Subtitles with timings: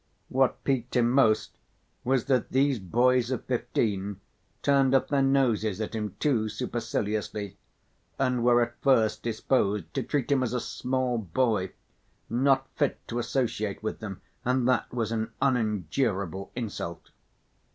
[0.29, 1.59] What piqued him most
[2.03, 4.19] was that these boys of fifteen
[4.63, 7.55] turned up their noses at him too superciliously,
[8.17, 11.73] and were at first disposed to treat him as "a small boy,"
[12.31, 17.11] not fit to associate with them, and that was an unendurable insult.